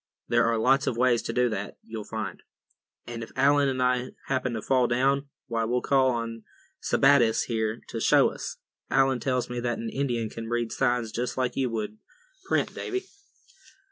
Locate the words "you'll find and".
1.83-3.21